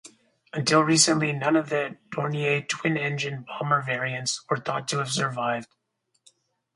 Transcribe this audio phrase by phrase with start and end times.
[0.51, 5.67] Until recently, none of the Dornier twin-engined bomber variants were thought to have survived.